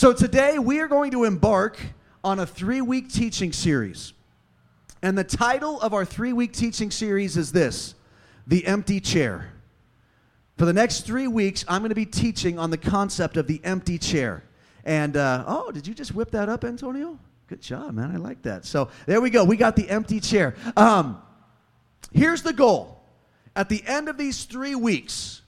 [0.00, 1.78] So today we are going to embark
[2.24, 4.14] on a three week teaching series.
[5.02, 7.94] And the title of our three week teaching series is this
[8.46, 9.52] The Empty Chair.
[10.56, 13.60] For the next three weeks, I'm going to be teaching on the concept of the
[13.62, 14.42] empty chair.
[14.86, 17.18] And, uh, oh, did you just whip that up, Antonio?
[17.46, 18.10] Good job, man.
[18.10, 18.64] I like that.
[18.64, 19.44] So there we go.
[19.44, 20.54] We got the empty chair.
[20.78, 21.20] Um,
[22.10, 23.04] here's the goal.
[23.54, 25.42] At the end of these three weeks,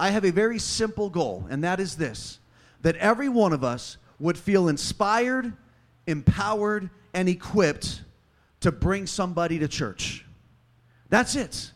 [0.00, 2.40] I have a very simple goal, and that is this
[2.84, 5.52] that every one of us would feel inspired,
[6.06, 8.02] empowered, and equipped
[8.60, 10.24] to bring somebody to church.
[11.08, 11.72] That's it.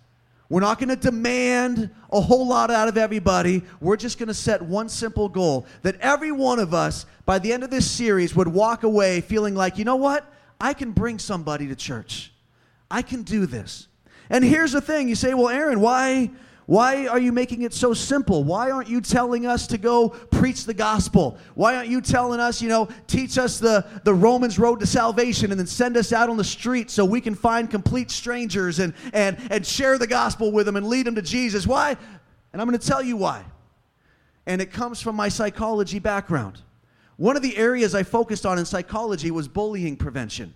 [0.51, 3.63] We're not going to demand a whole lot out of everybody.
[3.81, 7.53] We're just going to set one simple goal that every one of us, by the
[7.55, 10.31] end of this series, would walk away feeling like, you know what?
[10.61, 12.33] I can bring somebody to church.
[12.91, 13.89] I can do this.
[14.29, 16.31] And here's the thing you say, well, Aaron, why,
[16.69, 18.45] why are you making it so simple?
[18.45, 21.39] Why aren't you telling us to go preach the gospel?
[21.55, 25.51] Why aren't you telling us, you know, teach us the, the Romans road to salvation
[25.51, 28.93] and then send us out on the street so we can find complete strangers and,
[29.15, 31.67] and, and share the gospel with them and lead them to Jesus?
[31.67, 31.97] Why?
[32.53, 33.47] And I'm going to tell you why.
[34.45, 36.61] And it comes from my psychology background.
[37.17, 40.53] One of the areas I focused on in psychology was bullying prevention.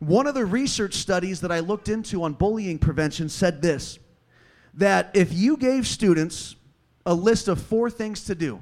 [0.00, 3.98] One of the research studies that I looked into on bullying prevention said this
[4.74, 6.56] that if you gave students
[7.04, 8.60] a list of four things to do,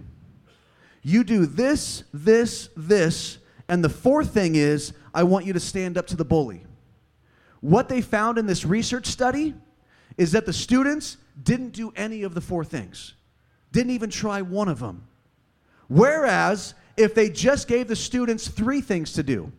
[1.03, 5.97] you do this, this, this, and the fourth thing is, I want you to stand
[5.97, 6.64] up to the bully.
[7.61, 9.55] What they found in this research study
[10.16, 13.14] is that the students didn't do any of the four things,
[13.72, 15.06] didn't even try one of them.
[15.88, 19.53] Whereas, if they just gave the students three things to do,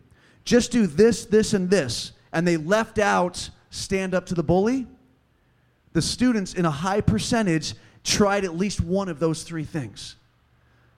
[0.44, 4.86] just do this, this, and this, and they left out stand up to the bully,
[5.92, 10.16] the students in a high percentage tried at least one of those three things.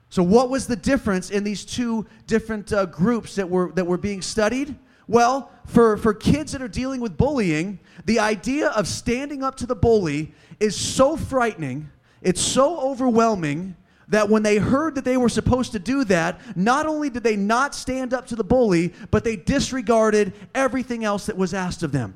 [0.09, 3.97] So, what was the difference in these two different uh, groups that were, that were
[3.97, 4.75] being studied?
[5.07, 9.65] Well, for, for kids that are dealing with bullying, the idea of standing up to
[9.65, 11.89] the bully is so frightening,
[12.21, 13.75] it's so overwhelming
[14.07, 17.35] that when they heard that they were supposed to do that, not only did they
[17.35, 21.91] not stand up to the bully, but they disregarded everything else that was asked of
[21.91, 22.15] them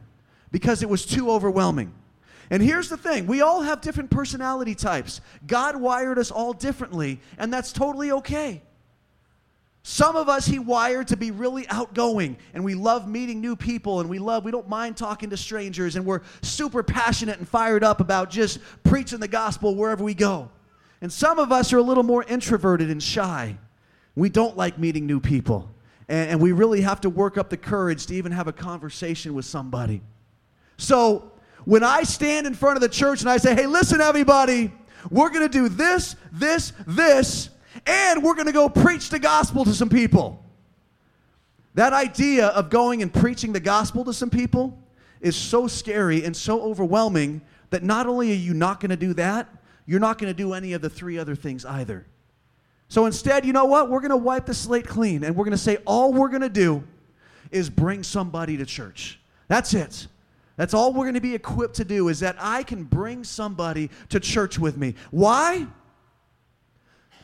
[0.51, 1.91] because it was too overwhelming.
[2.49, 5.21] And here's the thing we all have different personality types.
[5.45, 8.61] God wired us all differently, and that's totally okay.
[9.83, 14.01] Some of us he wired to be really outgoing and we love meeting new people
[14.01, 17.83] and we love we don't mind talking to strangers and we're super passionate and fired
[17.83, 20.51] up about just preaching the gospel wherever we go.
[21.01, 23.57] And some of us are a little more introverted and shy.
[24.15, 25.71] We don't like meeting new people.
[26.09, 29.33] And, and we really have to work up the courage to even have a conversation
[29.33, 30.01] with somebody.
[30.77, 31.31] So
[31.65, 34.71] when I stand in front of the church and I say, hey, listen, everybody,
[35.09, 37.49] we're going to do this, this, this,
[37.85, 40.43] and we're going to go preach the gospel to some people.
[41.75, 44.77] That idea of going and preaching the gospel to some people
[45.21, 49.13] is so scary and so overwhelming that not only are you not going to do
[49.13, 49.47] that,
[49.85, 52.05] you're not going to do any of the three other things either.
[52.87, 53.89] So instead, you know what?
[53.89, 56.41] We're going to wipe the slate clean and we're going to say all we're going
[56.41, 56.83] to do
[57.51, 59.19] is bring somebody to church.
[59.47, 60.07] That's it.
[60.59, 63.89] That's all we're going to be equipped to do is that I can bring somebody
[64.09, 64.95] to church with me.
[65.09, 65.65] Why?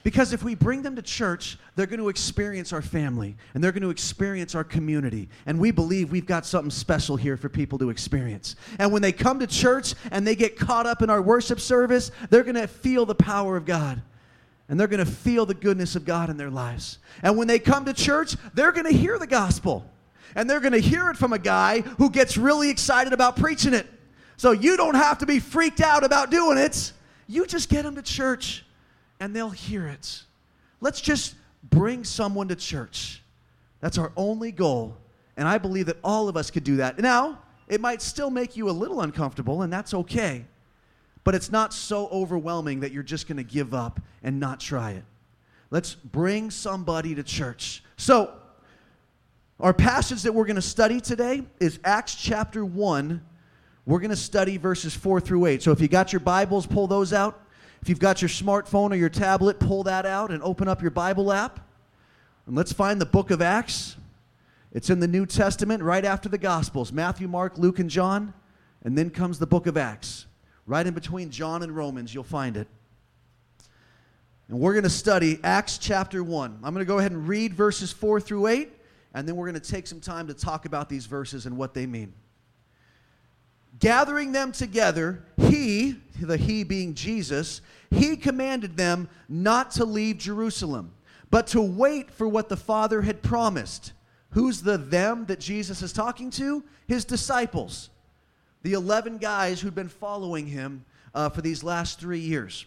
[0.04, 3.74] Because if we bring them to church, they're going to experience our family and they're
[3.74, 5.28] going to experience our community.
[5.48, 8.56] And we believe we've got something special here for people to experience.
[8.80, 12.12] And when they come to church and they get caught up in our worship service,
[12.30, 14.02] they're going to feel the power of God
[14.70, 17.00] and they're going to feel the goodness of God in their lives.
[17.22, 19.92] And when they come to church, they're going to hear the gospel
[20.36, 23.74] and they're going to hear it from a guy who gets really excited about preaching
[23.74, 23.88] it.
[24.38, 26.92] So you don't have to be freaked out about doing it.
[27.28, 28.66] You just get them to church
[29.20, 30.24] and they'll hear it.
[30.82, 33.24] Let's just bring someone to church.
[33.80, 34.98] That's our only goal.
[35.38, 37.00] And I believe that all of us could do that.
[37.00, 40.46] Now, it might still make you a little uncomfortable, and that's okay.
[41.24, 44.92] But it's not so overwhelming that you're just going to give up and not try
[44.92, 45.04] it.
[45.72, 47.84] Let's bring somebody to church.
[47.98, 48.34] So,
[49.60, 53.24] our passage that we're going to study today is Acts chapter 1.
[53.86, 55.64] We're going to study verses 4 through 8.
[55.64, 57.42] So if you got your Bibles, pull those out.
[57.82, 60.92] If you've got your smartphone or your tablet, pull that out and open up your
[60.92, 61.62] Bible app.
[62.48, 63.96] And let's find the book of Acts.
[64.74, 68.34] It's in the New Testament right after the Gospels Matthew, Mark, Luke, and John.
[68.84, 70.26] And then comes the book of Acts.
[70.68, 72.68] Right in between John and Romans, you'll find it.
[74.50, 76.60] And we're going to study Acts chapter 1.
[76.62, 78.70] I'm going to go ahead and read verses 4 through 8
[79.16, 81.74] and then we're going to take some time to talk about these verses and what
[81.74, 82.14] they mean.
[83.80, 90.94] Gathering them together, he, the he being Jesus, he commanded them not to leave Jerusalem,
[91.32, 93.94] but to wait for what the Father had promised.
[94.32, 96.62] Who's the them that Jesus is talking to?
[96.86, 97.90] His disciples,
[98.64, 100.84] the 11 guys who'd been following him
[101.14, 102.66] uh, for these last three years.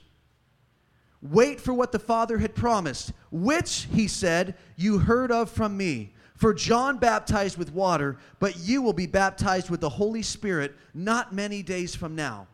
[1.20, 6.12] Wait for what the Father had promised, which, he said, you heard of from me.
[6.38, 11.34] For John baptized with water, but you will be baptized with the Holy Spirit not
[11.34, 12.46] many days from now.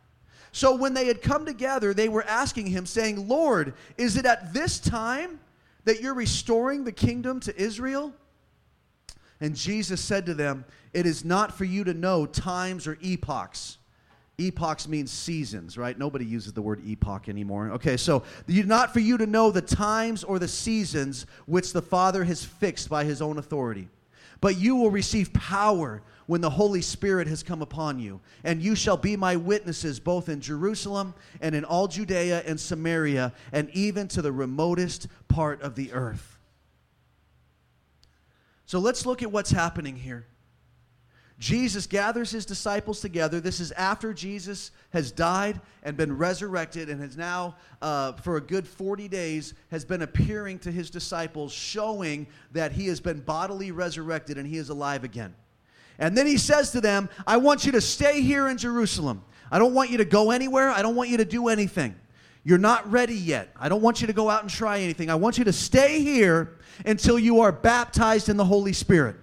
[0.52, 4.54] So when they had come together, they were asking him, saying, Lord, is it at
[4.54, 5.38] this time
[5.84, 8.14] that you're restoring the kingdom to Israel?
[9.38, 10.64] And Jesus said to them,
[10.94, 13.76] It is not for you to know times or epochs
[14.38, 15.96] Epochs means seasons, right?
[15.96, 17.70] Nobody uses the word epoch anymore.
[17.70, 22.24] Okay, so not for you to know the times or the seasons which the Father
[22.24, 23.88] has fixed by his own authority.
[24.40, 28.74] But you will receive power when the Holy Spirit has come upon you, and you
[28.74, 34.08] shall be my witnesses both in Jerusalem and in all Judea and Samaria, and even
[34.08, 36.38] to the remotest part of the earth.
[38.66, 40.26] So let's look at what's happening here.
[41.44, 43.38] Jesus gathers his disciples together.
[43.38, 48.40] This is after Jesus has died and been resurrected and has now, uh, for a
[48.40, 53.72] good 40 days, has been appearing to his disciples, showing that he has been bodily
[53.72, 55.34] resurrected and he is alive again.
[55.98, 59.22] And then he says to them, I want you to stay here in Jerusalem.
[59.50, 60.70] I don't want you to go anywhere.
[60.70, 61.94] I don't want you to do anything.
[62.42, 63.50] You're not ready yet.
[63.60, 65.10] I don't want you to go out and try anything.
[65.10, 66.56] I want you to stay here
[66.86, 69.16] until you are baptized in the Holy Spirit.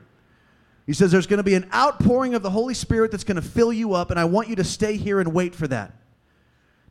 [0.91, 3.41] He says there's going to be an outpouring of the Holy Spirit that's going to
[3.41, 5.93] fill you up, and I want you to stay here and wait for that.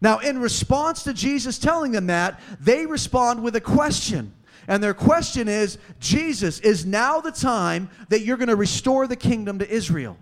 [0.00, 4.32] Now, in response to Jesus telling them that, they respond with a question.
[4.66, 9.16] And their question is Jesus, is now the time that you're going to restore the
[9.16, 10.16] kingdom to Israel?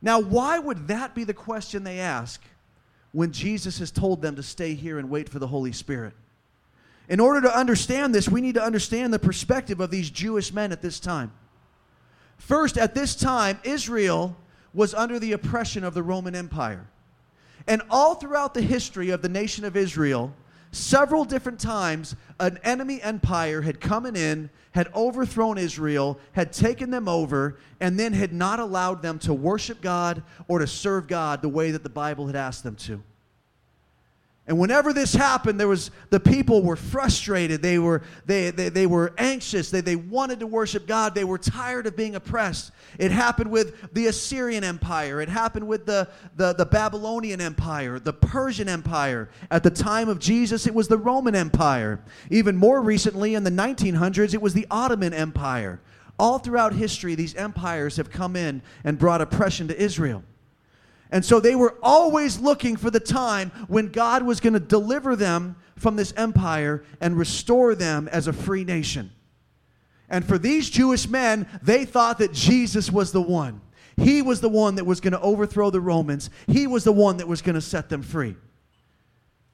[0.00, 2.40] Now, why would that be the question they ask
[3.10, 6.12] when Jesus has told them to stay here and wait for the Holy Spirit?
[7.08, 10.70] In order to understand this, we need to understand the perspective of these Jewish men
[10.70, 11.32] at this time.
[12.42, 14.36] First, at this time, Israel
[14.74, 16.88] was under the oppression of the Roman Empire.
[17.68, 20.34] And all throughout the history of the nation of Israel,
[20.72, 27.06] several different times, an enemy empire had come in, had overthrown Israel, had taken them
[27.06, 31.48] over, and then had not allowed them to worship God or to serve God the
[31.48, 33.00] way that the Bible had asked them to.
[34.48, 37.62] And whenever this happened, there was the people were frustrated.
[37.62, 39.70] They were, they, they, they were anxious.
[39.70, 41.14] They, they wanted to worship God.
[41.14, 42.72] They were tired of being oppressed.
[42.98, 45.20] It happened with the Assyrian Empire.
[45.20, 49.30] It happened with the, the, the Babylonian Empire, the Persian Empire.
[49.48, 52.00] At the time of Jesus, it was the Roman Empire.
[52.28, 55.80] Even more recently, in the 1900s, it was the Ottoman Empire.
[56.18, 60.24] All throughout history, these empires have come in and brought oppression to Israel.
[61.12, 65.14] And so they were always looking for the time when God was going to deliver
[65.14, 69.12] them from this empire and restore them as a free nation.
[70.08, 73.60] And for these Jewish men, they thought that Jesus was the one.
[73.98, 77.18] He was the one that was going to overthrow the Romans, he was the one
[77.18, 78.34] that was going to set them free.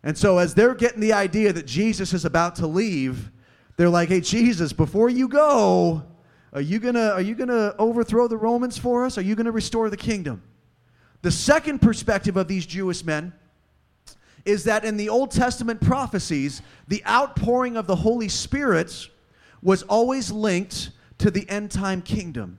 [0.05, 3.33] And so, as they're getting the idea that Jesus is about to leave,
[3.77, 6.05] they're like, hey, Jesus, before you go,
[6.53, 9.19] are you going to are you to overthrow the Romans for us?
[9.19, 10.43] Are you going to restore the kingdom?
[11.23, 13.33] The second perspective of these Jewish men
[14.45, 19.09] is that in the Old Testament prophecies, the outpouring of the Holy Spirit
[19.63, 22.59] was always linked to the end time kingdom.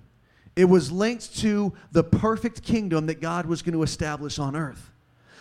[0.56, 4.92] It was linked to the perfect kingdom that God was going to establish on earth.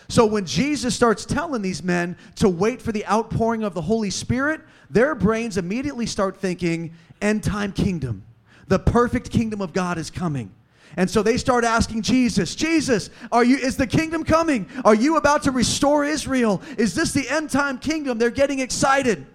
[0.07, 4.09] So when Jesus starts telling these men to wait for the outpouring of the Holy
[4.09, 8.23] Spirit, their brains immediately start thinking, end time kingdom.
[8.67, 10.51] The perfect kingdom of God is coming.
[10.97, 14.67] And so they start asking Jesus, Jesus, are you is the kingdom coming?
[14.83, 16.61] Are you about to restore Israel?
[16.77, 18.17] Is this the end time kingdom?
[18.17, 19.25] They're getting excited.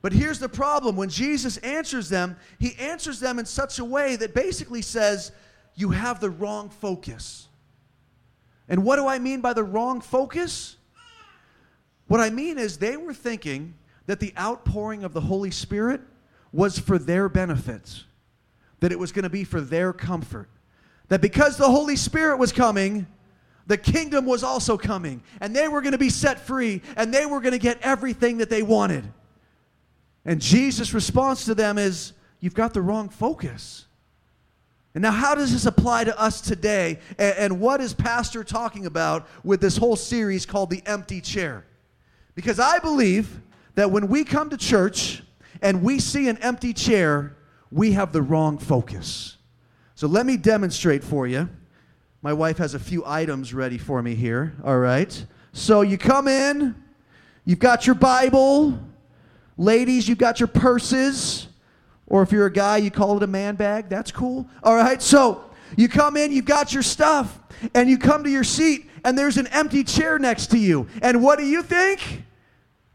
[0.00, 4.16] But here's the problem when Jesus answers them, he answers them in such a way
[4.16, 5.32] that basically says,
[5.74, 7.48] You have the wrong focus.
[8.68, 10.76] And what do I mean by the wrong focus?
[12.06, 13.74] What I mean is they were thinking
[14.06, 16.00] that the outpouring of the Holy Spirit
[16.52, 18.04] was for their benefits
[18.84, 20.46] that it was going to be for their comfort.
[21.08, 23.06] That because the Holy Spirit was coming,
[23.66, 25.22] the kingdom was also coming.
[25.40, 28.36] And they were going to be set free and they were going to get everything
[28.36, 29.10] that they wanted.
[30.26, 33.86] And Jesus' response to them is, You've got the wrong focus.
[34.92, 36.98] And now, how does this apply to us today?
[37.18, 41.64] And, what is Pastor talking about with this whole series called The Empty Chair?
[42.34, 43.40] Because I believe
[43.76, 45.22] that when we come to church
[45.62, 47.34] and we see an empty chair,
[47.74, 49.36] we have the wrong focus.
[49.94, 51.48] So let me demonstrate for you.
[52.22, 55.26] My wife has a few items ready for me here, all right?
[55.52, 56.74] So you come in,
[57.44, 58.78] you've got your Bible,
[59.56, 61.46] Ladies, you've got your purses.
[62.06, 63.88] Or if you're a guy, you call it a man bag.
[63.88, 64.48] That's cool.
[64.62, 65.00] All right.
[65.00, 65.44] So
[65.76, 67.38] you come in, you've got your stuff,
[67.72, 70.88] and you come to your seat, and there's an empty chair next to you.
[71.02, 72.24] And what do you think?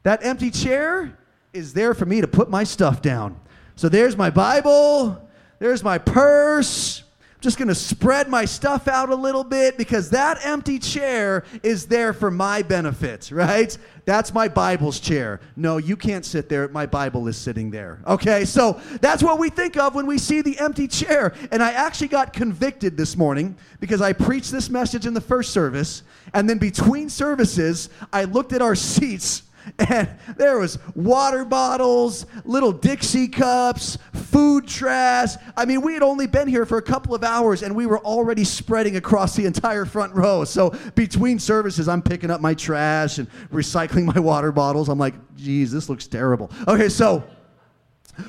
[0.03, 1.17] That empty chair
[1.53, 3.39] is there for me to put my stuff down.
[3.79, 5.25] So there's my Bible,
[5.59, 7.01] there's my purse,
[7.39, 11.45] I'm just going to spread my stuff out a little bit because that empty chair
[11.63, 13.77] is there for my benefit, right?
[14.03, 15.39] That's my Bible's chair.
[15.55, 16.67] No, you can't sit there.
[16.67, 18.01] My Bible is sitting there.
[18.05, 21.33] Okay, so that's what we think of when we see the empty chair.
[21.49, 25.53] And I actually got convicted this morning because I preached this message in the first
[25.53, 26.03] service.
[26.33, 29.43] And then between services, I looked at our seats
[29.79, 35.35] and there was water bottles, little Dixie cups, food trash.
[35.55, 37.99] I mean, we had only been here for a couple of hours and we were
[37.99, 40.43] already spreading across the entire front row.
[40.43, 44.89] So between services, I'm picking up my trash and recycling my water bottles.
[44.89, 46.51] I'm like, geez, this looks terrible.
[46.67, 47.23] Okay, so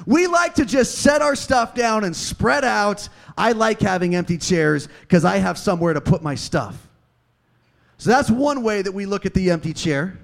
[0.06, 3.08] we like to just set our stuff down and spread out.
[3.36, 6.88] I like having empty chairs because I have somewhere to put my stuff.
[7.98, 10.18] So that's one way that we look at the empty chair.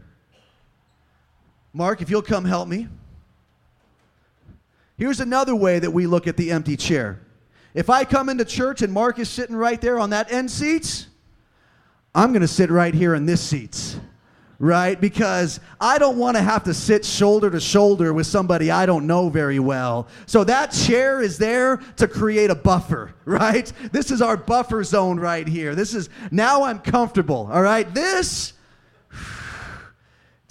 [1.77, 2.89] Mark, if you'll come help me.
[4.97, 7.21] Here's another way that we look at the empty chair.
[7.75, 11.07] If I come into church and Mark is sitting right there on that end seat,
[12.15, 14.01] I'm going to sit right here in this seat,
[14.59, 14.99] right?
[14.99, 19.07] Because I don't want to have to sit shoulder to shoulder with somebody I don't
[19.07, 20.09] know very well.
[20.25, 23.71] So that chair is there to create a buffer, right?
[23.93, 25.75] This is our buffer zone right here.
[25.75, 27.93] This is now I'm comfortable, all right?
[27.93, 28.55] This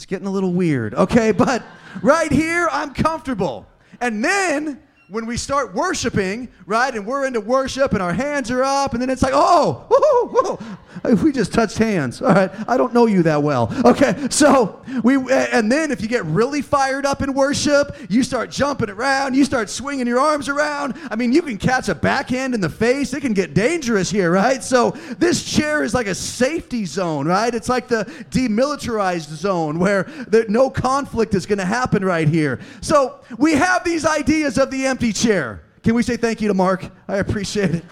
[0.06, 1.32] it's getting a little weird, okay?
[1.32, 1.64] But
[2.04, 3.66] right here, I'm comfortable.
[4.00, 8.64] And then when we start worshiping, right, and we're into worship and our hands are
[8.64, 10.58] up, and then it's like, oh, whoo,
[11.04, 12.22] whoo, we just touched hands.
[12.22, 13.72] All right, I don't know you that well.
[13.86, 18.50] Okay, so we, and then if you get really fired up in worship, you start
[18.50, 20.96] jumping around, you start swinging your arms around.
[21.12, 23.14] I mean, you can catch a backhand in the face.
[23.14, 24.64] It can get dangerous here, right?
[24.64, 27.54] So this chair is like a safety zone, right?
[27.54, 32.60] It's like the demilitarized zone where there, no conflict is going to happen right here.
[32.82, 35.62] So we have these ideas of the empty chair.
[35.84, 36.90] Can we say thank you to Mark?
[37.06, 37.84] I appreciate it.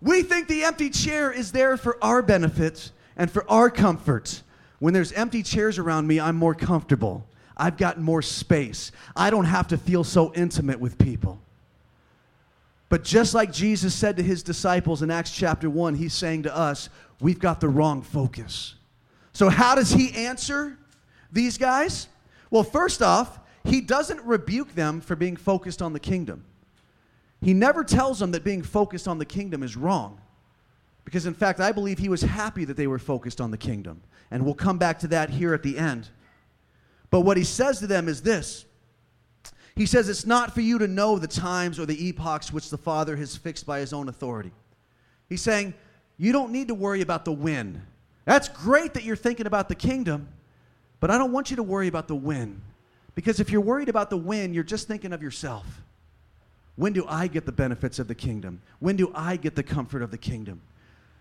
[0.00, 4.42] We think the empty chair is there for our benefit and for our comfort.
[4.80, 7.28] When there's empty chairs around me, I'm more comfortable.
[7.56, 8.90] I've got more space.
[9.14, 11.40] I don't have to feel so intimate with people.
[12.88, 16.56] But just like Jesus said to his disciples in Acts chapter 1, he's saying to
[16.56, 16.88] us,
[17.20, 18.74] we've got the wrong focus.
[19.32, 20.76] So, how does he answer
[21.30, 22.08] these guys?
[22.50, 26.44] Well, first off, he doesn't rebuke them for being focused on the kingdom.
[27.40, 30.20] He never tells them that being focused on the kingdom is wrong.
[31.04, 34.02] Because, in fact, I believe he was happy that they were focused on the kingdom.
[34.30, 36.08] And we'll come back to that here at the end.
[37.10, 38.64] But what he says to them is this
[39.76, 42.78] He says, It's not for you to know the times or the epochs which the
[42.78, 44.52] Father has fixed by his own authority.
[45.28, 45.74] He's saying,
[46.16, 47.82] You don't need to worry about the when.
[48.24, 50.28] That's great that you're thinking about the kingdom,
[50.98, 52.62] but I don't want you to worry about the when.
[53.14, 55.82] Because if you're worried about the when, you're just thinking of yourself.
[56.76, 58.60] When do I get the benefits of the kingdom?
[58.80, 60.60] When do I get the comfort of the kingdom?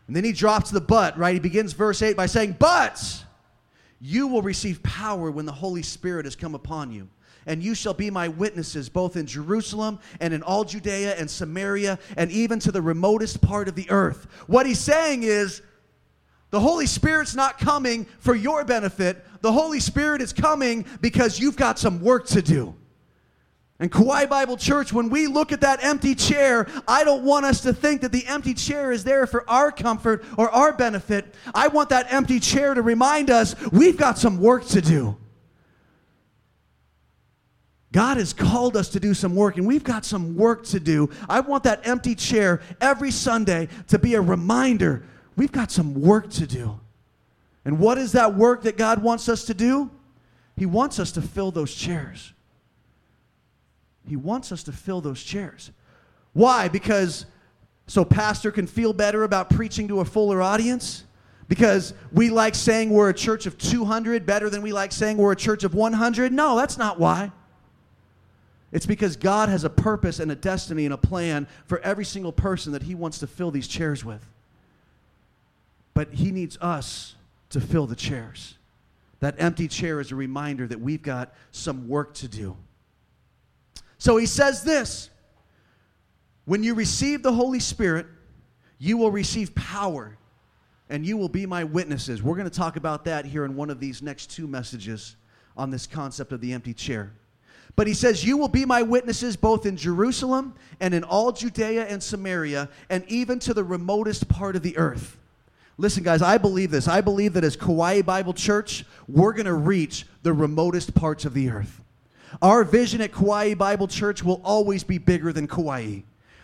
[0.07, 1.33] And then he drops the but, right?
[1.33, 3.23] He begins verse 8 by saying, But
[4.01, 7.07] you will receive power when the Holy Spirit has come upon you.
[7.45, 12.00] And you shall be my witnesses both in Jerusalem and in all Judea and Samaria
[12.17, 14.27] and even to the remotest part of the earth.
[14.47, 15.62] What he's saying is,
[16.53, 19.25] the Holy Spirit's not coming for your benefit.
[19.41, 22.75] The Holy Spirit is coming because you've got some work to do.
[23.79, 27.62] And Kauai Bible Church, when we look at that empty chair, I don't want us
[27.62, 31.33] to think that the empty chair is there for our comfort or our benefit.
[31.55, 35.17] I want that empty chair to remind us we've got some work to do.
[37.91, 41.10] God has called us to do some work, and we've got some work to do.
[41.27, 45.03] I want that empty chair every Sunday to be a reminder
[45.36, 46.80] we've got some work to do.
[47.66, 49.90] And what is that work that God wants us to do?
[50.56, 52.34] He wants us to fill those chairs.
[54.08, 55.72] He wants us to fill those chairs.
[56.34, 56.68] Why?
[56.68, 57.25] Because
[57.88, 61.06] so pastor can feel better about preaching to a fuller audience?
[61.48, 65.32] Because we like saying we're a church of 200 better than we like saying we're
[65.32, 66.32] a church of 100?
[66.32, 67.32] No, that's not why.
[68.72, 72.32] It's because God has a purpose and a destiny and a plan for every single
[72.32, 74.28] person that He wants to fill these chairs with.
[75.93, 77.15] But He needs us
[77.50, 78.57] to fill the chairs.
[79.19, 82.57] That empty chair is a reminder that we've got some work to do.
[83.97, 85.09] So He says this
[86.45, 88.07] When you receive the Holy Spirit,
[88.77, 90.17] you will receive power
[90.89, 92.21] and you will be my witnesses.
[92.21, 95.15] We're going to talk about that here in one of these next two messages
[95.55, 97.13] on this concept of the empty chair.
[97.75, 101.88] But he says, You will be my witnesses both in Jerusalem and in all Judea
[101.88, 105.17] and Samaria and even to the remotest part of the earth.
[105.77, 106.88] Listen, guys, I believe this.
[106.88, 111.34] I believe that as Kauai Bible Church, we're going to reach the remotest parts of
[111.34, 111.84] the earth.
[112.42, 116.01] Our vision at Kauai Bible Church will always be bigger than Kauai.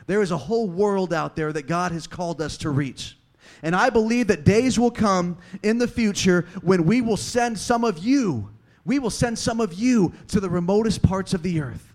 [0.07, 3.17] There is a whole world out there that God has called us to reach.
[3.61, 7.83] And I believe that days will come in the future when we will send some
[7.83, 8.49] of you,
[8.85, 11.88] we will send some of you to the remotest parts of the earth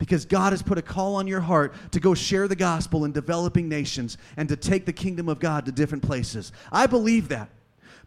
[0.00, 3.12] because God has put a call on your heart to go share the gospel in
[3.12, 6.52] developing nations and to take the kingdom of God to different places.
[6.72, 7.50] I believe that.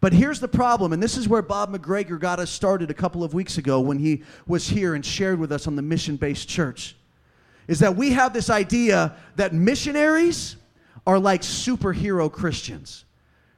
[0.02, 3.24] But here's the problem, and this is where Bob McGregor got us started a couple
[3.24, 6.50] of weeks ago when he was here and shared with us on the mission based
[6.50, 6.98] church.
[7.68, 10.58] Is that we have this idea that missionaries
[11.06, 13.06] are like superhero Christians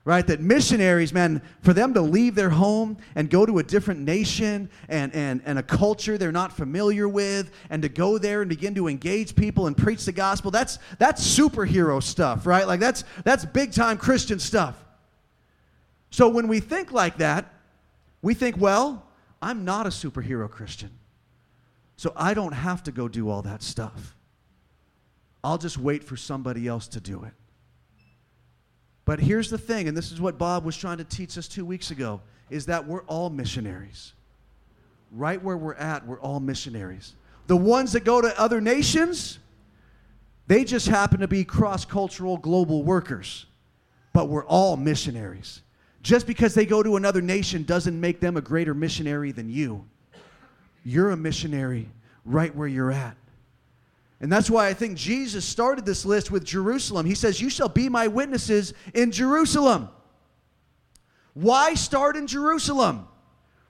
[0.05, 0.25] right?
[0.27, 4.69] That missionaries, man, for them to leave their home and go to a different nation
[4.87, 8.75] and, and, and a culture they're not familiar with, and to go there and begin
[8.75, 12.67] to engage people and preach the gospel, that's, that's superhero stuff, right?
[12.67, 14.75] Like that's, that's big time Christian stuff.
[16.11, 17.51] So when we think like that,
[18.21, 19.03] we think, well,
[19.41, 20.91] I'm not a superhero Christian.
[21.97, 24.15] So I don't have to go do all that stuff.
[25.43, 27.33] I'll just wait for somebody else to do it.
[29.05, 31.65] But here's the thing, and this is what Bob was trying to teach us two
[31.65, 34.13] weeks ago, is that we're all missionaries.
[35.11, 37.13] Right where we're at, we're all missionaries.
[37.47, 39.37] The ones that go to other nations,
[40.47, 43.45] they just happen to be cross cultural global workers.
[44.11, 45.61] But we're all missionaries.
[46.01, 49.85] Just because they go to another nation doesn't make them a greater missionary than you.
[50.83, 51.89] You're a missionary
[52.25, 53.17] right where you're at.
[54.21, 57.05] And that's why I think Jesus started this list with Jerusalem.
[57.05, 59.89] He says, You shall be my witnesses in Jerusalem.
[61.33, 63.07] Why start in Jerusalem?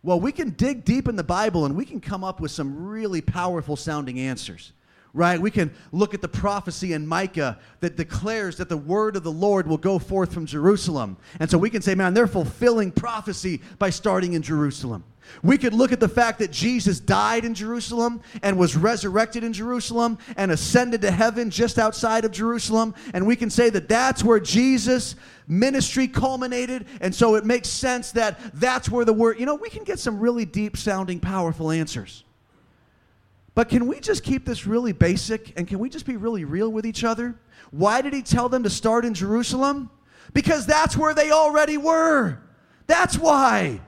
[0.03, 2.85] Well, we can dig deep in the Bible and we can come up with some
[2.85, 4.71] really powerful sounding answers
[5.15, 5.39] right?
[5.39, 9.31] We can look at the prophecy in Micah that declares that the word of the
[9.31, 11.15] Lord will go forth from Jerusalem.
[11.39, 15.05] And so we can say, man, they're fulfilling prophecy by starting in Jerusalem.
[15.43, 19.53] We could look at the fact that Jesus died in Jerusalem and was resurrected in
[19.53, 22.95] Jerusalem and ascended to heaven just outside of Jerusalem.
[23.13, 25.15] And we can say that that's where Jesus'
[25.47, 26.87] ministry culminated.
[27.01, 29.99] And so it makes sense that that's where the word, you know, we can get
[29.99, 32.23] some really deep sounding, powerful answers.
[33.53, 36.69] But can we just keep this really basic and can we just be really real
[36.69, 37.35] with each other?
[37.71, 39.89] Why did he tell them to start in Jerusalem?
[40.33, 42.39] Because that's where they already were.
[42.87, 43.79] That's why.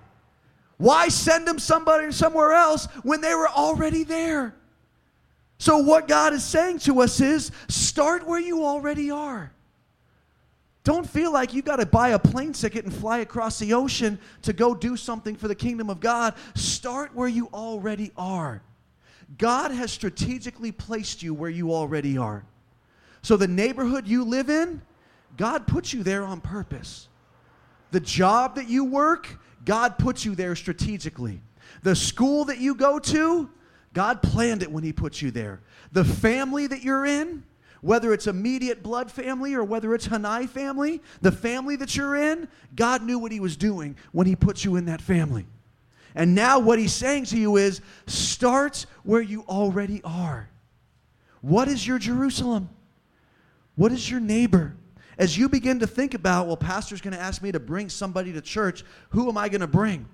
[0.78, 4.56] Why send them somebody somewhere else when they were already there?
[5.58, 9.52] So what God is saying to us is start where you already are.
[10.84, 14.18] Don't feel like you got to buy a plane ticket and fly across the ocean
[14.44, 16.36] to go do something for the kingdom of God.
[16.56, 18.62] Start where you already are.
[19.38, 22.46] God has strategically placed you where you already are.
[23.22, 24.82] So, the neighborhood you live in,
[25.36, 27.10] God put you there on purpose.
[27.92, 29.28] The job that you work,
[29.68, 31.42] God put you there strategically.
[31.84, 33.50] The school that you go to,
[33.94, 35.60] God planned it when He put you there.
[35.92, 37.44] The family that you're in,
[37.82, 42.48] whether it's immediate blood family or whether it's Hanai family, the family that you're in,
[42.78, 45.46] God knew what He was doing when He put you in that family.
[46.16, 50.50] And now what he's saying to you is start where you already are.
[51.42, 52.70] What is your Jerusalem?
[53.76, 54.76] What is your neighbor?
[55.18, 58.34] As you begin to think about, well, pastor's going to ask me to bring somebody
[58.34, 60.08] to church, who am I going to bring?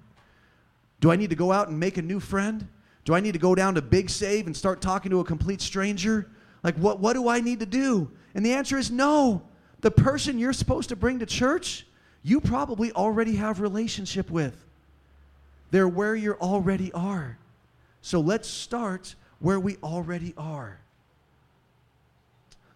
[1.01, 2.67] Do I need to go out and make a new friend?
[3.03, 5.59] Do I need to go down to Big Save and start talking to a complete
[5.59, 6.29] stranger?
[6.63, 8.09] Like, what, what do I need to do?
[8.33, 9.41] And the answer is no.
[9.81, 11.85] The person you're supposed to bring to church,
[12.23, 14.65] you probably already have relationship with.
[15.71, 17.37] They're where you already are.
[18.01, 20.79] So let's start where we already are.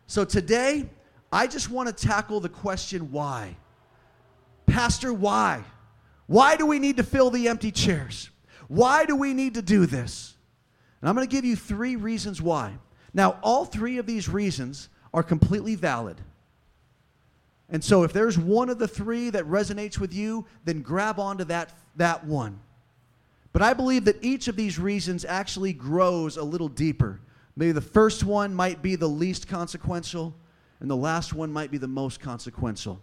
[0.08, 0.90] So today,
[1.32, 3.58] I just want to tackle the question why.
[4.66, 5.64] Pastor, why?
[6.28, 8.30] Why do we need to fill the empty chairs?
[8.68, 10.36] Why do we need to do this?
[11.02, 12.74] And I'm going to give you three reasons why.
[13.14, 16.20] Now, all three of these reasons are completely valid.
[17.70, 21.44] And so if there's one of the three that resonates with you, then grab onto
[21.46, 22.60] that, that one.
[23.52, 27.20] But I believe that each of these reasons actually grows a little deeper.
[27.56, 30.36] Maybe the first one might be the least consequential,
[30.80, 33.02] and the last one might be the most consequential.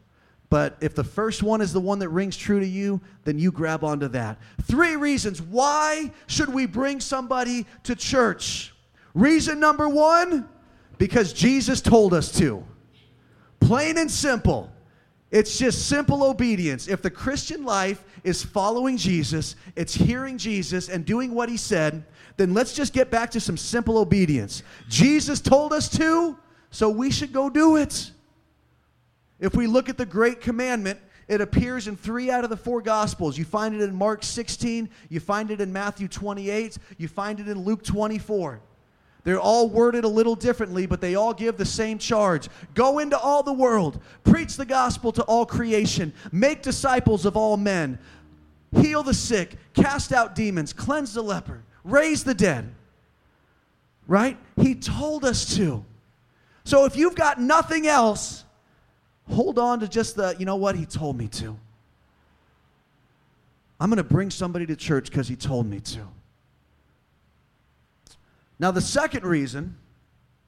[0.51, 3.51] But if the first one is the one that rings true to you, then you
[3.51, 4.39] grab onto that.
[4.63, 8.75] Three reasons why should we bring somebody to church?
[9.15, 10.49] Reason number one,
[10.99, 12.65] because Jesus told us to.
[13.61, 14.71] Plain and simple.
[15.31, 16.87] It's just simple obedience.
[16.87, 22.05] If the Christian life is following Jesus, it's hearing Jesus and doing what he said,
[22.37, 24.63] then let's just get back to some simple obedience.
[24.89, 26.39] Jesus told us to,
[26.75, 28.11] so we should go do it.
[29.39, 32.83] If we look at the great commandment, it appears in three out of the four
[32.83, 33.39] Gospels.
[33.39, 37.47] You find it in Mark 16, you find it in Matthew 28, you find it
[37.47, 38.61] in Luke 24.
[39.23, 42.49] They're all worded a little differently, but they all give the same charge.
[42.75, 47.57] Go into all the world, preach the gospel to all creation, make disciples of all
[47.57, 48.01] men,
[48.81, 52.75] heal the sick, cast out demons, cleanse the leper, raise the dead.
[54.09, 54.37] Right?
[54.57, 55.85] He told us to.
[56.65, 58.45] So if you've got nothing else,
[59.31, 61.57] hold on to just the, you know what, he told me to.
[63.81, 66.07] I'm going to bring somebody to church because he told me to.
[68.59, 69.77] Now, the second reason,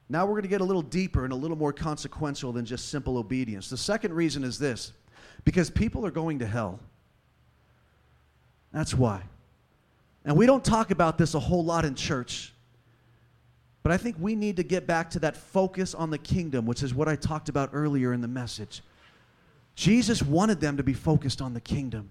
[0.09, 2.89] now we're going to get a little deeper and a little more consequential than just
[2.89, 3.69] simple obedience.
[3.69, 4.93] The second reason is this
[5.43, 6.79] because people are going to hell.
[8.73, 9.21] That's why.
[10.25, 12.53] And we don't talk about this a whole lot in church.
[13.87, 16.83] But I think we need to get back to that focus on the kingdom, which
[16.83, 18.83] is what I talked about earlier in the message.
[19.75, 22.09] Jesus wanted them to be focused on the kingdom.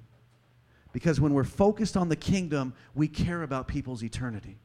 [0.95, 4.57] Because when we're focused on the kingdom, we care about people's eternity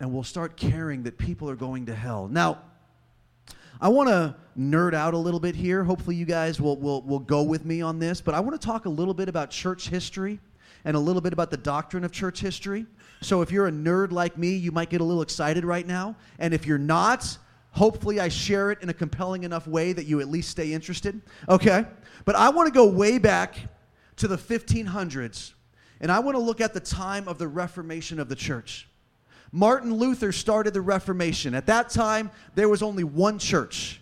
[0.00, 2.26] and we'll start caring that people are going to hell.
[2.26, 2.62] Now,
[3.80, 5.84] I want to nerd out a little bit here.
[5.84, 8.66] Hopefully, you guys will, will, will go with me on this, but I want to
[8.66, 10.40] talk a little bit about church history
[10.84, 12.86] and a little bit about the doctrine of church history.
[13.20, 16.16] So, if you're a nerd like me, you might get a little excited right now.
[16.38, 17.38] And if you're not,
[17.70, 21.20] hopefully, I share it in a compelling enough way that you at least stay interested.
[21.48, 21.86] Okay?
[22.24, 23.56] But I want to go way back
[24.16, 25.52] to the 1500s,
[26.00, 28.88] and I want to look at the time of the Reformation of the church.
[29.52, 31.54] Martin Luther started the Reformation.
[31.54, 34.00] At that time, there was only one church.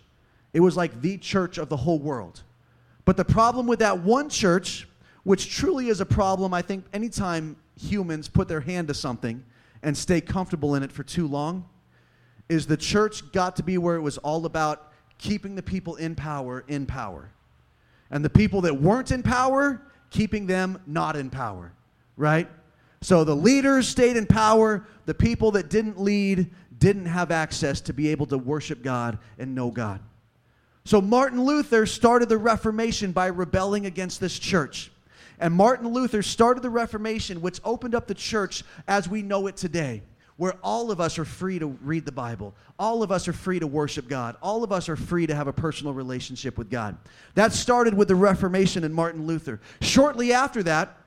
[0.53, 2.41] It was like the church of the whole world.
[3.05, 4.87] But the problem with that one church,
[5.23, 9.43] which truly is a problem, I think, anytime humans put their hand to something
[9.83, 11.67] and stay comfortable in it for too long,
[12.49, 16.15] is the church got to be where it was all about keeping the people in
[16.15, 17.31] power in power.
[18.11, 21.73] And the people that weren't in power, keeping them not in power,
[22.17, 22.47] right?
[23.01, 24.87] So the leaders stayed in power.
[25.05, 29.55] The people that didn't lead didn't have access to be able to worship God and
[29.55, 29.99] know God.
[30.83, 34.91] So Martin Luther started the Reformation by rebelling against this church.
[35.39, 39.57] And Martin Luther started the Reformation, which opened up the church as we know it
[39.57, 40.01] today,
[40.37, 42.53] where all of us are free to read the Bible.
[42.77, 44.35] All of us are free to worship God.
[44.41, 46.97] All of us are free to have a personal relationship with God.
[47.35, 49.61] That started with the Reformation and Martin Luther.
[49.81, 50.97] Shortly after that,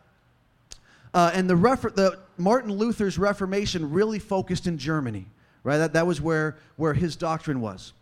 [1.14, 5.27] uh, and the, refer- the Martin Luther's Reformation really focused in Germany,
[5.62, 5.79] right?
[5.79, 7.93] That, that was where, where his doctrine was.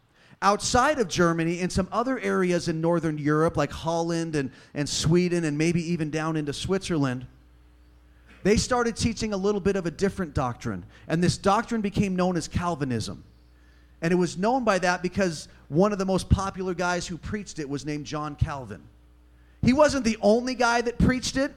[0.42, 5.44] Outside of Germany, in some other areas in Northern Europe, like Holland and, and Sweden,
[5.44, 7.26] and maybe even down into Switzerland,
[8.42, 10.84] they started teaching a little bit of a different doctrine.
[11.08, 13.24] And this doctrine became known as Calvinism.
[14.02, 17.58] And it was known by that because one of the most popular guys who preached
[17.58, 18.82] it was named John Calvin.
[19.62, 21.52] He wasn't the only guy that preached it,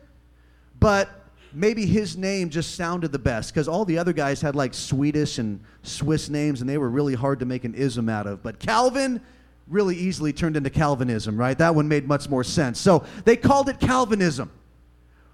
[0.80, 1.19] but
[1.54, 5.38] maybe his name just sounded the best because all the other guys had like Swedish
[5.38, 8.44] and Swiss names and they were really hard to make an ism out of.
[8.44, 9.22] But Calvin
[9.68, 11.58] really easily turned into Calvinism, right?
[11.58, 12.80] That one made much more sense.
[12.80, 14.52] So they called it Calvinism.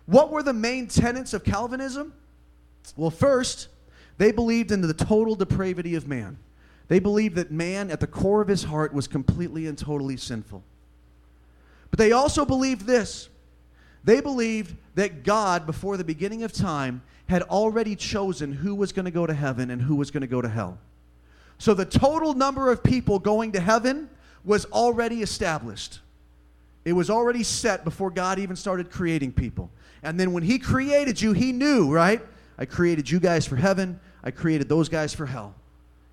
[0.05, 2.13] What were the main tenets of Calvinism?
[2.95, 3.69] Well, first,
[4.17, 6.37] they believed in the total depravity of man.
[6.87, 10.63] They believed that man, at the core of his heart, was completely and totally sinful.
[11.89, 13.29] But they also believed this
[14.05, 19.05] they believed that God, before the beginning of time, had already chosen who was going
[19.05, 20.77] to go to heaven and who was going to go to hell.
[21.57, 24.09] So the total number of people going to heaven
[24.43, 25.99] was already established.
[26.85, 29.71] It was already set before God even started creating people.
[30.03, 32.21] And then when He created you, He knew, right?
[32.59, 35.55] I created you guys for heaven, I created those guys for hell.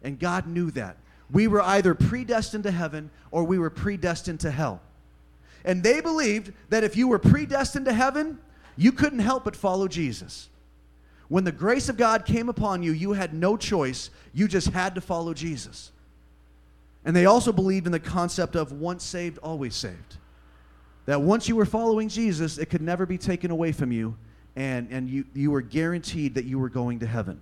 [0.03, 0.97] And God knew that.
[1.31, 4.81] We were either predestined to heaven or we were predestined to hell.
[5.65, 8.39] And they believed that if you were predestined to heaven,
[8.77, 10.49] you couldn't help but follow Jesus.
[11.29, 14.11] When the grace of God came upon you, you had no choice.
[14.35, 15.93] You just had to follow Jesus.
[17.05, 20.17] And they also believed in the concept of once saved, always saved.
[21.07, 24.17] That once you were following Jesus, it could never be taken away from you,
[24.55, 27.41] and, and you, you were guaranteed that you were going to heaven.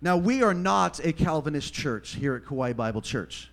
[0.00, 3.50] Now, we are not a Calvinist church here at Kauai Bible Church.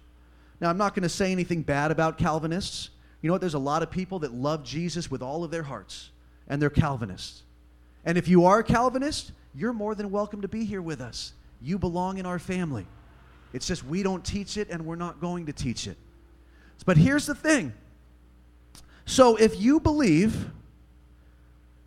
[0.62, 2.92] Now, I'm not going to say anything bad about Calvinists.
[3.22, 3.42] You know what?
[3.42, 6.12] There's a lot of people that love Jesus with all of their hearts,
[6.48, 7.42] and they're Calvinists.
[8.06, 11.34] And if you are a Calvinist, you're more than welcome to be here with us.
[11.62, 12.86] You belong in our family.
[13.54, 15.98] It's just we don't teach it, and we're not going to teach it.
[16.86, 17.74] But here's the thing
[19.06, 20.52] So if you believe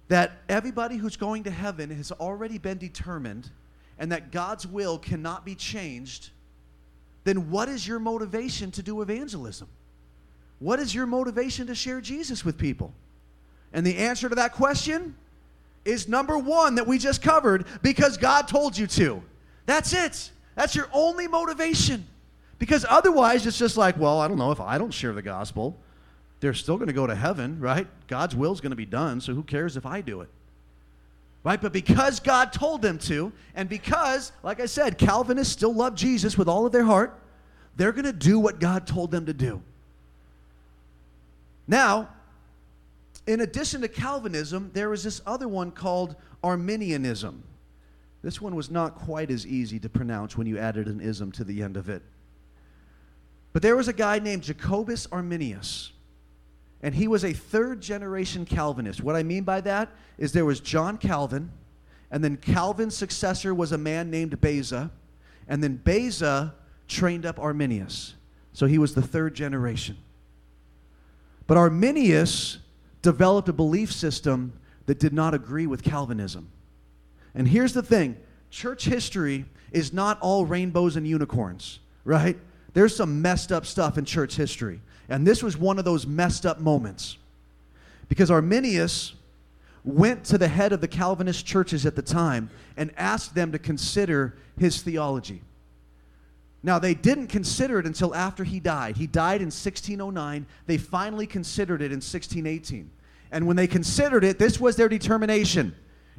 [0.08, 3.50] that everybody who's going to heaven has already been determined
[3.98, 6.30] and that God's will cannot be changed,
[7.24, 9.68] then what is your motivation to do evangelism?
[10.58, 12.94] What is your motivation to share Jesus with people?
[13.72, 15.16] And the answer to that question
[15.84, 19.22] is number one that we just covered because God told you to.
[19.66, 20.30] That's it.
[20.54, 22.06] That's your only motivation.
[22.58, 25.76] Because otherwise, it's just like, well, I don't know if I don't share the gospel.
[26.40, 27.86] They're still going to go to heaven, right?
[28.06, 30.28] God's will is going to be done, so who cares if I do it?
[31.44, 31.60] Right?
[31.60, 36.38] But because God told them to, and because, like I said, Calvinists still love Jesus
[36.38, 37.20] with all of their heart,
[37.76, 39.62] they're going to do what God told them to do.
[41.68, 42.08] Now,
[43.26, 47.42] in addition to Calvinism, there was this other one called Arminianism.
[48.22, 51.44] This one was not quite as easy to pronounce when you added an ism to
[51.44, 52.02] the end of it.
[53.52, 55.92] But there was a guy named Jacobus Arminius,
[56.84, 59.02] and he was a third generation Calvinist.
[59.02, 61.50] What I mean by that is there was John Calvin,
[62.10, 64.90] and then Calvin's successor was a man named Beza,
[65.48, 66.54] and then Beza
[66.86, 68.16] trained up Arminius.
[68.52, 69.96] So he was the third generation.
[71.46, 72.58] But Arminius
[73.00, 74.52] developed a belief system
[74.84, 76.50] that did not agree with Calvinism.
[77.34, 78.18] And here's the thing
[78.50, 82.36] church history is not all rainbows and unicorns, right?
[82.74, 84.82] There's some messed up stuff in church history.
[85.08, 87.18] And this was one of those messed up moments.
[88.08, 89.14] Because Arminius
[89.84, 93.58] went to the head of the Calvinist churches at the time and asked them to
[93.58, 95.42] consider his theology.
[96.62, 98.96] Now, they didn't consider it until after he died.
[98.96, 100.46] He died in 1609.
[100.66, 102.90] They finally considered it in 1618.
[103.30, 105.74] And when they considered it, this was their determination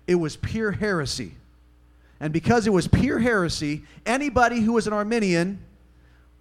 [0.07, 1.33] it was pure heresy.
[2.19, 5.59] And because it was pure heresy, anybody who was an Arminian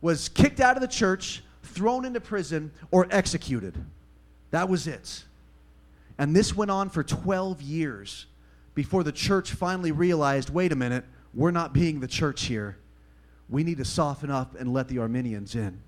[0.01, 1.43] was kicked out of the church,
[1.75, 3.75] thrown into prison, or executed.
[4.51, 5.25] That was it.
[6.19, 8.27] And this went on for 12 years
[8.75, 12.77] before the church finally realized wait a minute, we're not being the church here
[13.49, 15.81] we need to soften up and let the Arminians in.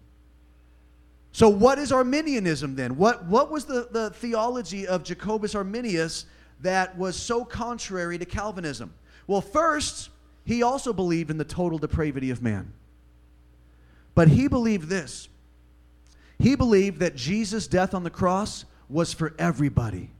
[1.33, 2.96] So, what is Arminianism then?
[2.96, 6.27] What, what was the, the theology of Jacobus Arminius
[6.62, 8.94] that was so contrary to Calvinism?
[9.27, 10.09] Well, first,
[10.44, 12.72] he also believed in the total depravity of man.
[14.14, 15.29] But he believed this
[16.38, 20.11] he believed that Jesus' death on the cross was for everybody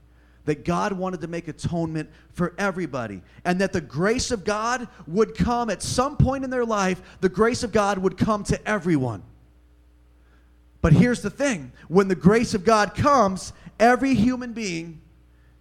[0.47, 5.35] that God wanted to make atonement for everybody, and that the grace of God would
[5.35, 9.23] come at some point in their life, the grace of God would come to everyone.
[10.81, 15.01] But here's the thing when the grace of God comes, every human being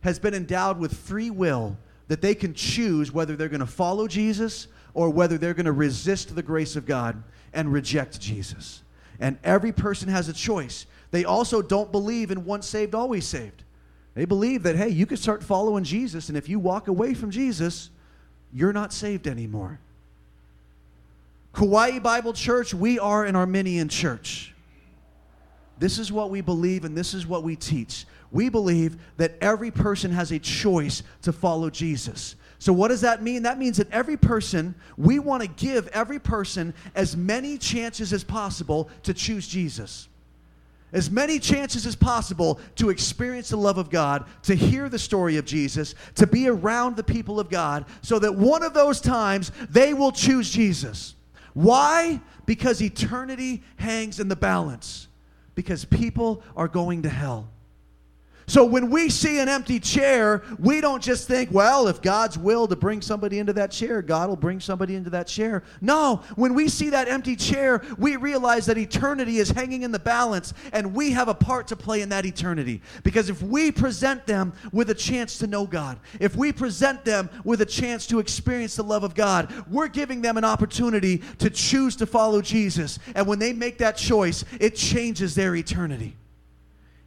[0.02, 4.06] has been endowed with free will that they can choose whether they're going to follow
[4.06, 7.20] Jesus or whether they're going to resist the grace of God
[7.52, 8.84] and reject Jesus.
[9.20, 10.86] And every person has a choice.
[11.10, 13.62] They also don't believe in once saved, always saved.
[14.14, 17.30] They believe that, hey, you can start following Jesus, and if you walk away from
[17.30, 17.90] Jesus,
[18.52, 19.78] you're not saved anymore.
[21.52, 24.54] Kauai Bible Church, we are an Arminian church.
[25.78, 28.06] This is what we believe, and this is what we teach.
[28.30, 32.36] We believe that every person has a choice to follow Jesus.
[32.58, 33.42] So, what does that mean?
[33.42, 38.24] That means that every person, we want to give every person as many chances as
[38.24, 40.08] possible to choose Jesus
[40.92, 45.36] as many chances as possible to experience the love of God, to hear the story
[45.36, 49.52] of Jesus, to be around the people of God, so that one of those times
[49.68, 51.14] they will choose Jesus.
[51.54, 52.20] Why?
[52.44, 55.08] Because eternity hangs in the balance.
[55.54, 57.48] Because people are going to hell.
[58.48, 62.68] So when we see an empty chair, we don't just think, well, if God's will
[62.68, 65.64] to bring somebody into that chair, God will bring somebody into that chair.
[65.80, 69.98] No, when we see that empty chair, we realize that eternity is hanging in the
[69.98, 72.82] balance and we have a part to play in that eternity.
[73.02, 77.28] Because if we present them with a chance to know God, if we present them
[77.42, 81.50] with a chance to experience the love of God, we're giving them an opportunity to
[81.50, 83.00] choose to follow Jesus.
[83.16, 86.16] And when they make that choice, it changes their eternity.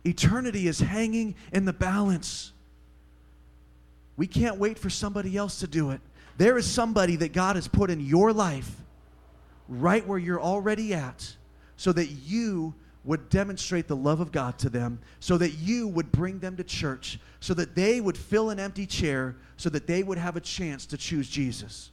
[0.05, 2.53] Eternity is hanging in the balance.
[4.17, 6.01] We can't wait for somebody else to do it.
[6.37, 8.75] There is somebody that God has put in your life
[9.67, 11.35] right where you're already at
[11.75, 16.11] so that you would demonstrate the love of God to them, so that you would
[16.11, 20.03] bring them to church, so that they would fill an empty chair, so that they
[20.03, 21.91] would have a chance to choose Jesus.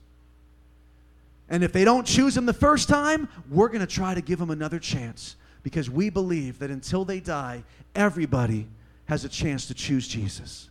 [1.49, 4.39] And if they don't choose him the first time, we're going to try to give
[4.39, 7.65] them another chance because we believe that until they die,
[7.97, 8.69] everybody
[9.07, 10.71] has a chance to choose Jesus.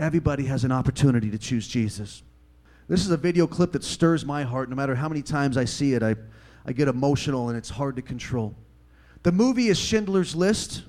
[0.00, 2.22] Everybody has an opportunity to choose Jesus.
[2.88, 4.70] This is a video clip that stirs my heart.
[4.70, 6.16] No matter how many times I see it, I,
[6.64, 8.54] I get emotional and it's hard to control.
[9.24, 10.84] The movie is Schindler's List.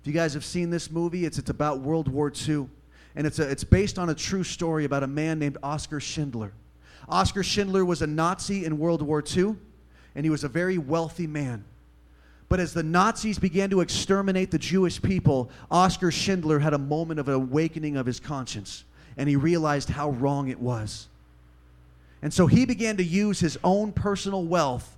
[0.00, 2.68] If you guys have seen this movie, it's, it's about World War II.
[3.16, 6.54] And it's, a, it's based on a true story about a man named Oscar Schindler.
[7.06, 9.56] Oscar Schindler was a Nazi in World War II,
[10.14, 11.62] and he was a very wealthy man.
[12.48, 17.18] But as the Nazis began to exterminate the Jewish people, Oskar Schindler had a moment
[17.18, 18.84] of awakening of his conscience,
[19.16, 21.08] and he realized how wrong it was.
[22.22, 24.96] And so he began to use his own personal wealth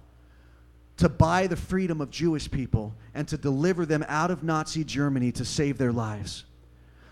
[0.98, 5.32] to buy the freedom of Jewish people and to deliver them out of Nazi Germany
[5.32, 6.44] to save their lives.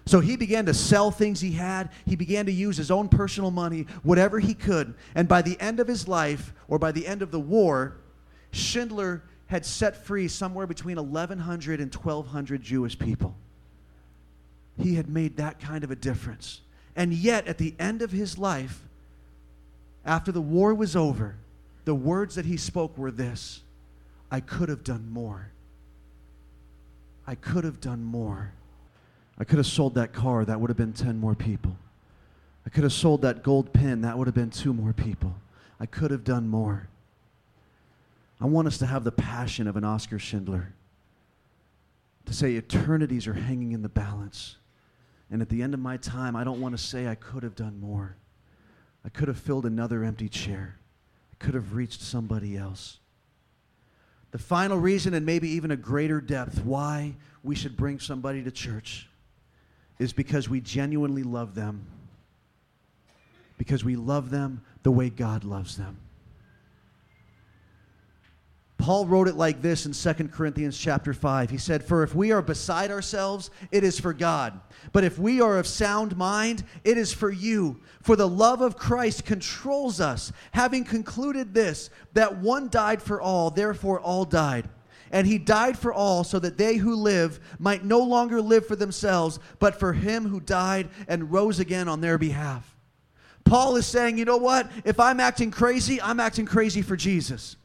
[0.07, 1.90] So he began to sell things he had.
[2.05, 4.94] He began to use his own personal money, whatever he could.
[5.14, 7.96] And by the end of his life, or by the end of the war,
[8.53, 13.37] Schindler had set free somewhere between 1,100 and 1,200 Jewish people.
[14.78, 16.61] He had made that kind of a difference.
[16.94, 18.82] And yet, at the end of his life,
[20.04, 21.37] after the war was over,
[21.85, 23.62] the words that he spoke were this
[24.30, 25.50] I could have done more.
[27.26, 28.52] I could have done more.
[29.38, 31.76] I could have sold that car, that would have been 10 more people.
[32.64, 35.35] I could have sold that gold pin, that would have been two more people.
[35.78, 36.88] I could have done more.
[38.40, 40.75] I want us to have the passion of an Oskar Schindler
[42.27, 44.57] to say eternities are hanging in the balance.
[45.31, 47.55] And at the end of my time, I don't want to say I could have
[47.55, 48.16] done more.
[49.05, 50.77] I could have filled another empty chair.
[51.33, 52.99] I could have reached somebody else.
[54.33, 58.51] The final reason, and maybe even a greater depth, why we should bring somebody to
[58.51, 59.09] church
[59.99, 61.87] is because we genuinely love them.
[63.57, 65.96] Because we love them the way God loves them.
[68.87, 71.51] Paul wrote it like this in 2 Corinthians chapter 5.
[71.51, 74.61] He said, For if we are beside ourselves, it is for God.
[74.92, 77.81] But if we are of sound mind, it is for you.
[78.03, 83.51] For the love of Christ controls us, having concluded this, that one died for all,
[83.51, 84.68] therefore all died.
[85.11, 88.77] And he died for all, so that they who live might no longer live for
[88.77, 92.77] themselves, but for him who died and rose again on their behalf.
[93.44, 94.70] Paul is saying, you know what?
[94.85, 97.57] If I'm acting crazy, I'm acting crazy for Jesus.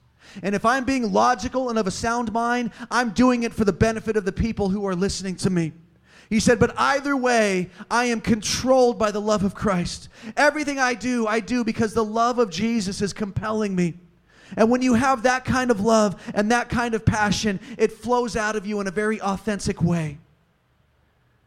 [0.44, 3.74] And if I'm being logical and of a sound mind, I'm doing it for the
[3.74, 5.74] benefit of the people who are listening to me.
[6.30, 10.08] He said, But either way, I am controlled by the love of Christ.
[10.38, 13.96] Everything I do, I do because the love of Jesus is compelling me.
[14.56, 18.36] And when you have that kind of love and that kind of passion, it flows
[18.36, 20.18] out of you in a very authentic way.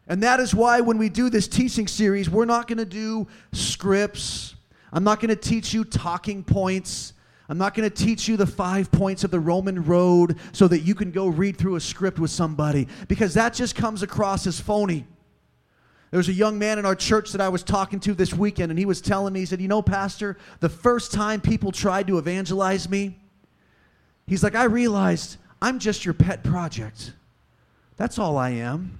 [0.07, 3.27] And that is why when we do this teaching series, we're not going to do
[3.53, 4.55] scripts.
[4.93, 7.13] I'm not going to teach you talking points.
[7.47, 10.79] I'm not going to teach you the five points of the Roman road so that
[10.79, 14.59] you can go read through a script with somebody because that just comes across as
[14.59, 15.05] phony.
[16.09, 18.71] There was a young man in our church that I was talking to this weekend,
[18.71, 22.07] and he was telling me, he said, You know, Pastor, the first time people tried
[22.07, 23.19] to evangelize me,
[24.25, 27.13] he's like, I realized I'm just your pet project.
[27.97, 28.99] That's all I am.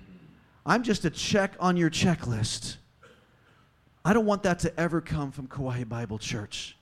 [0.65, 2.77] I'm just a check on your checklist.
[4.03, 6.77] I don't want that to ever come from Kauai Bible Church.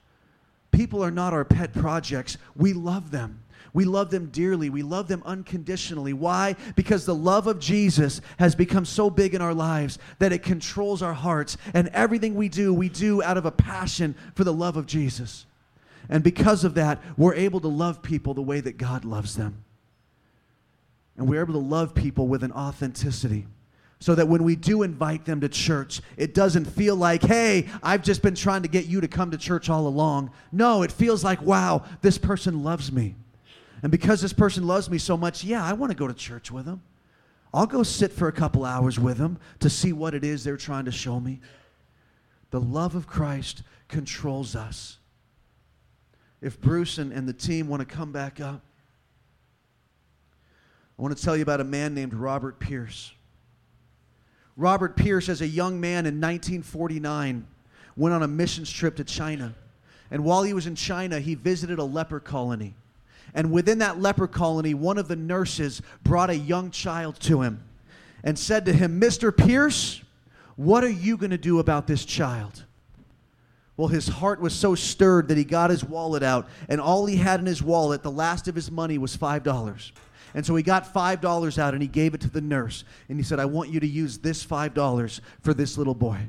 [0.74, 2.38] People are not our pet projects.
[2.56, 3.40] We love them.
[3.74, 4.70] We love them dearly.
[4.70, 6.14] We love them unconditionally.
[6.14, 6.56] Why?
[6.76, 11.02] Because the love of Jesus has become so big in our lives that it controls
[11.02, 11.58] our hearts.
[11.74, 15.46] And everything we do, we do out of a passion for the love of Jesus.
[16.10, 19.64] And because of that, we're able to love people the way that God loves them.
[21.18, 23.46] And we're able to love people with an authenticity
[24.04, 28.04] so that when we do invite them to church, it doesn't feel like, hey, I've
[28.04, 30.32] just been trying to get you to come to church all along.
[30.52, 33.16] No, it feels like, wow, this person loves me.
[33.82, 36.52] And because this person loves me so much, yeah, I want to go to church
[36.52, 36.82] with them.
[37.54, 40.58] I'll go sit for a couple hours with them to see what it is they're
[40.58, 41.40] trying to show me.
[42.50, 44.98] The love of Christ controls us.
[46.42, 48.66] If Bruce and, and the team want to come back up,
[51.00, 53.14] I want to tell you about a man named Robert Pierce.
[54.56, 57.48] Robert Pierce, as a young man in 1949,
[57.96, 59.56] went on a missions trip to China.
[60.12, 62.76] And while he was in China, he visited a leper colony.
[63.34, 67.64] And within that leper colony, one of the nurses brought a young child to him
[68.24, 69.36] and said to him, Mr.
[69.36, 70.02] Pierce,
[70.56, 72.64] what are you going to do about this child?
[73.76, 77.16] Well, his heart was so stirred that he got his wallet out, and all he
[77.16, 79.92] had in his wallet, the last of his money, was $5.
[80.34, 82.84] And so he got $5 out and he gave it to the nurse.
[83.10, 86.20] And he said, I want you to use this $5 for this little boy.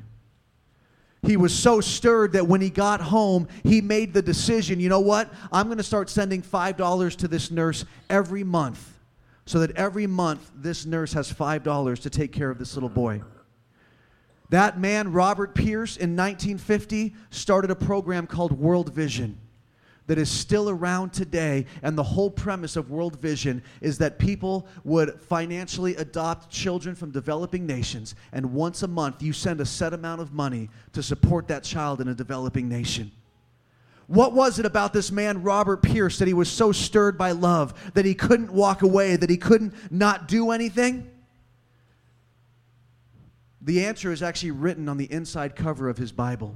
[1.23, 4.99] He was so stirred that when he got home, he made the decision you know
[4.99, 5.33] what?
[5.51, 8.93] I'm going to start sending $5 to this nurse every month
[9.45, 13.21] so that every month this nurse has $5 to take care of this little boy.
[14.49, 19.39] That man, Robert Pierce, in 1950, started a program called World Vision.
[20.07, 21.65] That is still around today.
[21.81, 27.11] And the whole premise of World Vision is that people would financially adopt children from
[27.11, 28.15] developing nations.
[28.31, 32.01] And once a month, you send a set amount of money to support that child
[32.01, 33.11] in a developing nation.
[34.07, 37.73] What was it about this man, Robert Pierce, that he was so stirred by love
[37.95, 41.09] that he couldn't walk away, that he couldn't not do anything?
[43.61, 46.55] The answer is actually written on the inside cover of his Bible.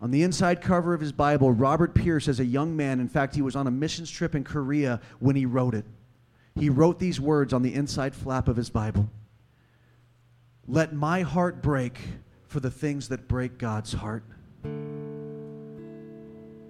[0.00, 3.34] On the inside cover of his Bible, Robert Pierce, as a young man, in fact,
[3.34, 5.84] he was on a missions trip in Korea when he wrote it.
[6.54, 9.10] He wrote these words on the inside flap of his Bible
[10.66, 11.98] Let my heart break
[12.46, 14.24] for the things that break God's heart.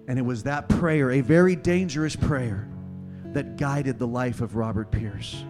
[0.09, 2.67] And it was that prayer, a very dangerous prayer,
[3.35, 5.45] that guided the life of Robert Pierce.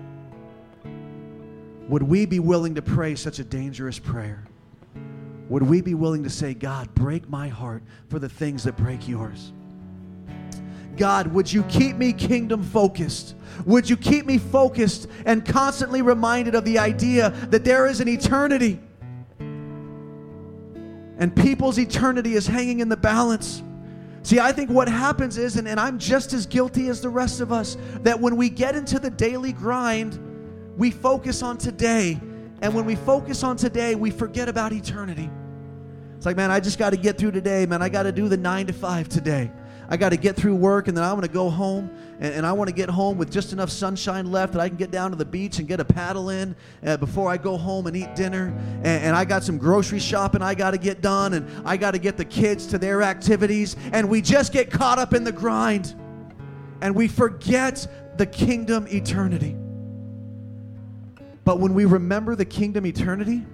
[1.88, 4.44] Would we be willing to pray such a dangerous prayer?
[5.48, 9.08] Would we be willing to say, God, break my heart for the things that break
[9.08, 9.52] yours?
[10.96, 13.34] God, would you keep me kingdom focused?
[13.64, 18.08] Would you keep me focused and constantly reminded of the idea that there is an
[18.08, 18.80] eternity?
[21.18, 23.62] And people's eternity is hanging in the balance.
[24.22, 27.40] See, I think what happens is, and, and I'm just as guilty as the rest
[27.40, 30.18] of us, that when we get into the daily grind,
[30.76, 32.20] we focus on today.
[32.60, 35.30] And when we focus on today, we forget about eternity.
[36.18, 37.80] It's like, man, I just got to get through today, man.
[37.80, 39.52] I got to do the nine to five today.
[39.88, 41.88] I got to get through work and then I'm going to go home
[42.18, 44.76] and, and I want to get home with just enough sunshine left that I can
[44.76, 47.86] get down to the beach and get a paddle in uh, before I go home
[47.86, 48.48] and eat dinner.
[48.78, 51.92] And, and I got some grocery shopping I got to get done and I got
[51.92, 53.76] to get the kids to their activities.
[53.92, 55.94] And we just get caught up in the grind
[56.80, 57.86] and we forget
[58.18, 59.54] the kingdom eternity.
[61.44, 63.46] But when we remember the kingdom eternity,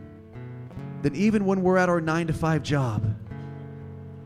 [1.05, 3.05] then even when we're at our nine to five job,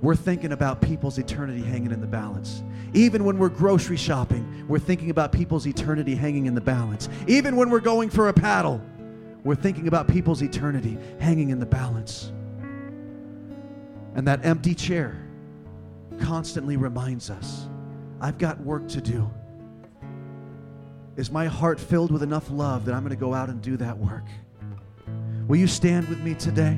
[0.00, 2.62] we're thinking about people's eternity hanging in the balance.
[2.94, 7.08] Even when we're grocery shopping, we're thinking about people's eternity hanging in the balance.
[7.26, 8.80] Even when we're going for a paddle,
[9.42, 12.30] we're thinking about people's eternity hanging in the balance.
[14.14, 15.20] And that empty chair
[16.20, 17.66] constantly reminds us
[18.20, 19.28] I've got work to do.
[21.16, 23.76] Is my heart filled with enough love that I'm going to go out and do
[23.78, 24.26] that work?
[25.48, 26.76] Will you stand with me today?